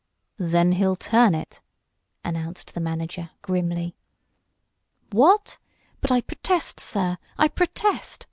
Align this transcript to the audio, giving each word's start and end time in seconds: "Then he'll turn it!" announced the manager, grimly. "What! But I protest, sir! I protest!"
"Then 0.39 0.71
he'll 0.71 0.95
turn 0.95 1.35
it!" 1.35 1.61
announced 2.25 2.73
the 2.73 2.79
manager, 2.79 3.29
grimly. 3.43 3.95
"What! 5.11 5.59
But 5.99 6.11
I 6.11 6.21
protest, 6.21 6.79
sir! 6.79 7.19
I 7.37 7.47
protest!" 7.47 8.19